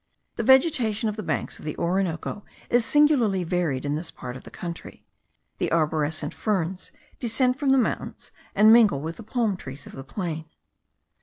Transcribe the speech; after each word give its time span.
The 0.35 0.41
vegetation 0.41 1.09
of 1.09 1.15
the 1.15 1.21
banks 1.21 1.59
of 1.59 1.63
the 1.63 1.77
Orinoco 1.77 2.43
is 2.71 2.83
singularly 2.83 3.43
varied 3.43 3.85
in 3.85 3.93
this 3.95 4.09
part 4.09 4.35
of 4.35 4.41
the 4.45 4.49
country; 4.49 5.05
the 5.59 5.69
aborescent 5.69 6.33
ferns* 6.33 6.91
descend 7.19 7.59
from 7.59 7.69
the 7.69 7.77
mountains, 7.77 8.31
and 8.55 8.73
mingle 8.73 8.99
with 8.99 9.17
the 9.17 9.21
palm 9.21 9.55
trees 9.57 9.85
of 9.85 9.91
the 9.93 10.03
plain. 10.03 10.45